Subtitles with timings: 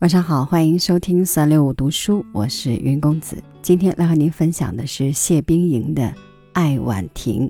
[0.00, 3.42] 晚上好，欢迎收听三六五读书，我是云公子。
[3.62, 6.02] 今天来和您分享的是谢冰莹的
[6.52, 7.48] 《爱晚亭》。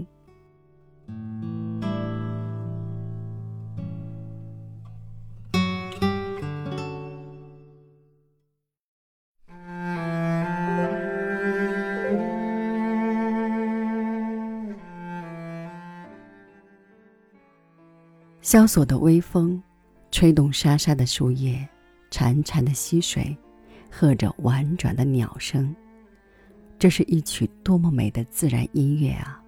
[18.44, 19.60] 萧索的微风，
[20.10, 21.66] 吹动沙沙的树叶。
[22.10, 23.34] 潺潺的溪水，
[23.90, 25.74] 和着婉转的鸟声，
[26.78, 29.42] 这是一曲多么美的自然音乐啊！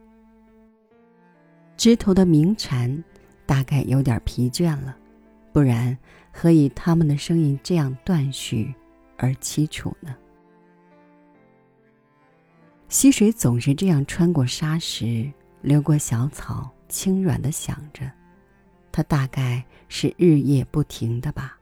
[1.77, 3.05] 枝头的鸣蝉，
[3.45, 4.97] 大概有点疲倦了，
[5.53, 5.97] 不然
[6.33, 8.75] 何以它们的声音这样断续
[9.19, 10.17] 而凄楚呢？
[12.89, 18.11] 溪水总是这样穿过沙石，流过小草，轻软的响着，
[18.97, 21.59] 它大概是日夜不停的吧。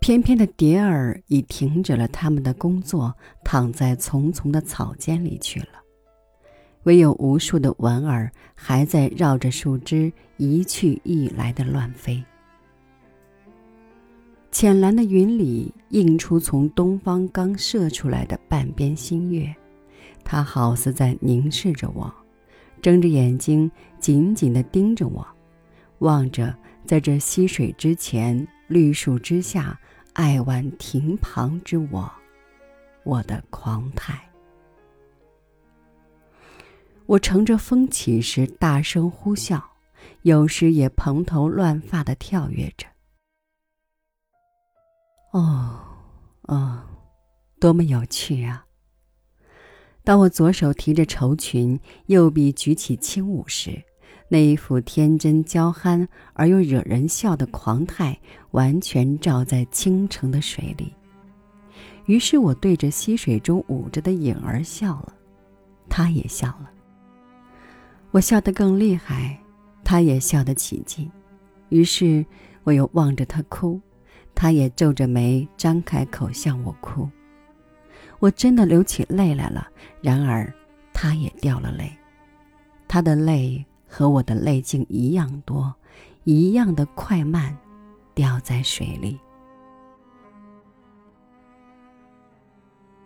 [0.00, 5.68] 翩翩的蝶儿已停止了他们的工作，躺在丛丛的草间里去了。
[6.84, 12.24] 唯有无数的蚊儿还在绕着树枝一去一来的乱飞。
[14.50, 19.54] 浅蓝的云里映出从东方刚射出来的半边新月，
[20.24, 22.10] 它好似在凝视着我，
[22.80, 25.26] 睁着眼睛紧紧地盯着我，
[25.98, 29.78] 望着在这溪水之前、绿树之下。
[30.12, 32.10] 爱玩亭旁之我，
[33.04, 34.18] 我的狂态。
[37.04, 39.62] 我乘着风起时大声呼啸，
[40.22, 42.86] 有时也蓬头乱发的跳跃着。
[45.32, 45.84] 哦，
[46.44, 46.82] 哦，
[47.60, 48.65] 多么有趣啊！
[50.06, 51.76] 当我左手提着绸裙，
[52.06, 53.82] 右臂举起轻舞时。
[54.28, 58.16] 那一副天真娇憨而又惹人笑的狂态，
[58.52, 60.94] 完全照在清澄的水里。
[62.04, 65.12] 于是我对着溪水中舞着的影儿笑了，
[65.88, 66.70] 他也笑了。
[68.12, 69.36] 我笑得更厉害，
[69.82, 71.10] 他也笑得起劲。
[71.70, 72.24] 于是
[72.62, 73.80] 我又望着他哭，
[74.36, 77.08] 他也皱着眉张开口向我哭。
[78.18, 79.66] 我真的流起泪来了，
[80.00, 80.52] 然而
[80.92, 81.90] 他也掉了泪，
[82.88, 83.64] 他的泪。
[83.88, 85.72] 和我的泪竟一样多，
[86.24, 87.56] 一样的快慢，
[88.14, 89.16] 掉在水里。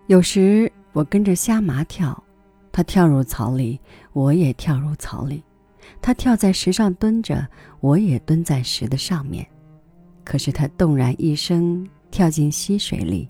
[0.07, 2.21] 有时我跟着瞎麻跳，
[2.73, 3.79] 他跳入草里，
[4.15, 5.43] 我也跳入草里；
[6.01, 7.47] 他跳在石上蹲着，
[7.81, 9.47] 我也蹲在石的上面。
[10.25, 13.29] 可是他动然一声跳进溪水里，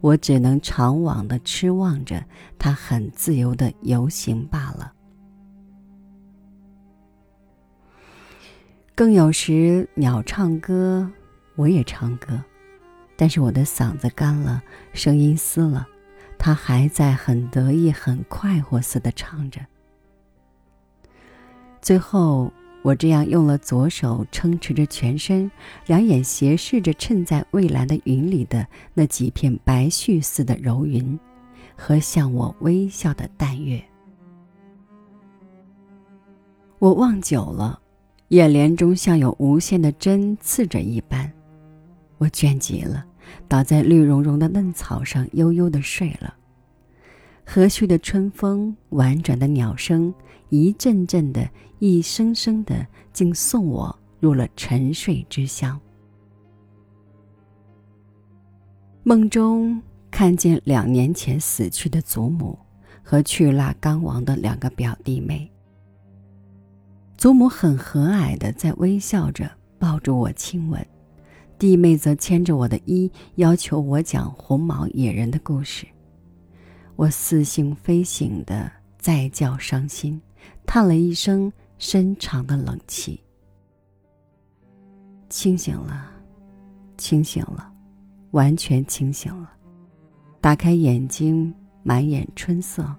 [0.00, 2.24] 我只能长往的痴望着
[2.58, 4.92] 他很自由的游行罢了。
[8.94, 11.10] 更有时，鸟唱歌，
[11.56, 12.42] 我也唱歌，
[13.16, 15.86] 但是我的嗓子干了，声音嘶了，
[16.38, 19.60] 它还在很得意、很快活似的唱着。
[21.80, 22.52] 最后，
[22.82, 25.50] 我这样用了左手撑持着全身，
[25.86, 31.18] 两眼斜视着衬在蔚蓝的云里的那几片白絮似的柔云，
[31.76, 33.82] 和向我微笑的淡月。
[36.78, 37.80] 我望久了。
[38.28, 41.32] 眼帘中像有无限的针刺着一般，
[42.16, 43.04] 我倦极了，
[43.48, 46.32] 倒在绿茸茸的嫩草上悠悠的睡了。
[47.52, 50.14] 和煦的春风，婉转的鸟声，
[50.50, 51.50] 一阵阵的，
[51.80, 55.76] 一声声的，竟送我入了沉睡之乡。
[59.02, 62.56] 梦中看见两年前死去的祖母
[63.02, 65.50] 和去腊刚亡的两个表弟妹。
[67.16, 70.86] 祖母很和蔼的在微笑着抱住我亲吻，
[71.58, 75.84] 弟妹则牵着我的衣，要求我讲红毛野人的故事。
[77.00, 80.20] 我似醒非醒的再叫伤心，
[80.66, 83.18] 叹了一声深长的冷气。
[85.30, 86.12] 清醒了，
[86.98, 87.72] 清醒了，
[88.32, 89.50] 完全清醒了。
[90.42, 92.94] 打开眼睛，满眼春色，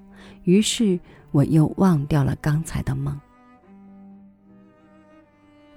[0.46, 1.00] 于是
[1.30, 3.16] 我又忘掉了刚才的梦。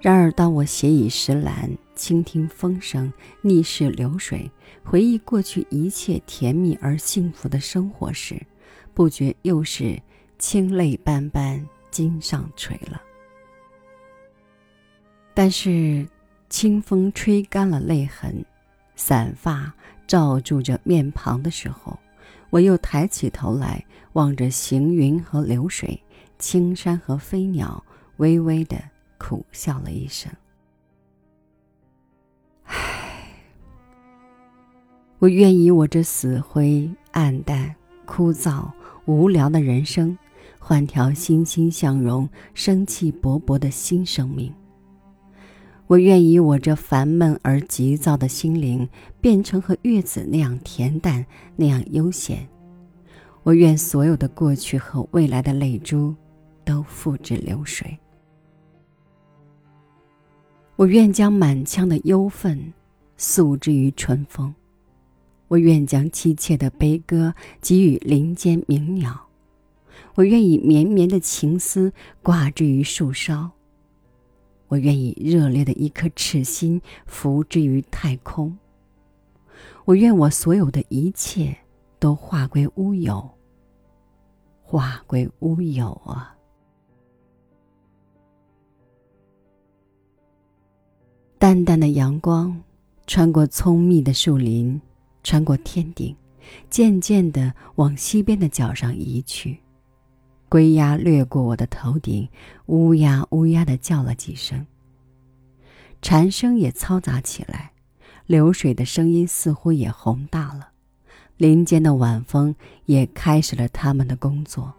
[0.01, 3.11] 然而，当我斜倚石栏，倾听风声，
[3.41, 4.51] 逆视流水，
[4.83, 8.39] 回忆过去一切甜蜜而幸福的生活时，
[8.93, 9.99] 不觉又是
[10.37, 13.01] 清泪斑斑，襟上垂了。
[15.33, 16.07] 但是，
[16.49, 18.45] 清风吹干了泪痕，
[18.95, 19.73] 散发
[20.05, 21.97] 罩住着面庞的时候，
[22.51, 23.83] 我又抬起头来，
[24.13, 25.99] 望着行云和流水，
[26.37, 27.83] 青山和飞鸟，
[28.17, 28.77] 微微的
[29.17, 30.31] 苦笑了一声。
[32.63, 33.29] 唉，
[35.19, 37.75] 我愿以我这死灰、暗淡、
[38.05, 38.69] 枯燥、
[39.05, 40.17] 无聊的人生，
[40.59, 44.53] 换条欣欣向荣、生气勃勃的新生命。
[45.87, 48.89] 我愿以我这烦闷而急躁的心灵，
[49.21, 51.23] 变成和月子那样恬淡，
[51.55, 52.47] 那样悠闲。
[53.43, 56.15] 我愿所有的过去和未来的泪珠，
[56.63, 57.95] 都付之流水。
[60.77, 62.73] 我愿将满腔的忧愤，
[63.15, 64.53] 诉之于春风；
[65.47, 69.13] 我愿将凄切的悲歌给予林间鸣鸟；
[70.15, 73.49] 我愿以绵绵的情思挂之于树梢。
[74.67, 78.57] 我愿以热烈的一颗赤心付之于太空。
[79.85, 81.55] 我愿我所有的一切
[81.99, 83.29] 都化归乌有，
[84.61, 86.34] 化归乌有啊！
[91.37, 92.63] 淡淡的阳光
[93.05, 94.81] 穿过葱密的树林，
[95.23, 96.15] 穿过天顶，
[96.69, 99.59] 渐渐的往西边的角上移去。
[100.47, 102.29] 归鸦掠过我的头顶，
[102.67, 104.65] 乌鸦乌鸦的叫了几声。
[106.01, 107.73] 蝉声也嘈杂起来，
[108.25, 110.69] 流水的声音似乎也宏大了。
[111.37, 112.55] 林间的晚风
[112.85, 114.73] 也开始了他们的工作。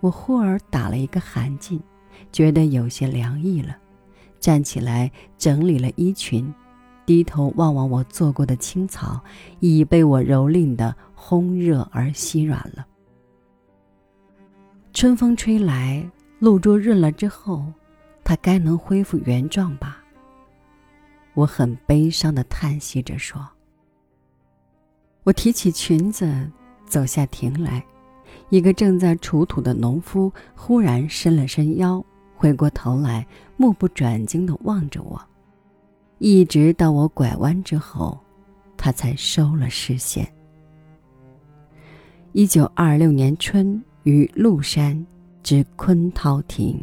[0.00, 1.80] 我忽而打了一个寒噤，
[2.30, 3.76] 觉得有些凉意了，
[4.40, 6.52] 站起来整理了衣裙，
[7.04, 9.20] 低头望望我做过的青草，
[9.60, 12.86] 已被我蹂躏的烘热而稀软了。
[14.92, 16.08] 春风吹来，
[16.38, 17.64] 露珠润了之后，
[18.24, 20.02] 它该能恢复原状吧？
[21.34, 23.48] 我很悲伤的叹息着说
[25.22, 26.50] ：“我提起裙子，
[26.84, 27.84] 走下亭来，
[28.48, 32.04] 一个正在锄土的农夫忽然伸了伸腰，
[32.38, 33.26] 回过头来，
[33.56, 35.20] 目不转睛地望着我，
[36.18, 38.18] 一直到我拐弯之后，
[38.76, 40.26] 他才收了视线。
[42.32, 45.06] 一九二六年春。”于麓山
[45.42, 46.82] 之昆涛亭。